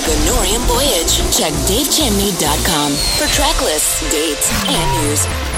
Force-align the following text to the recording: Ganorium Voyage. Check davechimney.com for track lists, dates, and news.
Ganorium 0.00 0.62
Voyage. 0.66 1.18
Check 1.30 1.52
davechimney.com 1.68 2.92
for 2.92 3.26
track 3.32 3.60
lists, 3.62 4.00
dates, 4.10 4.50
and 4.66 5.08
news. 5.08 5.53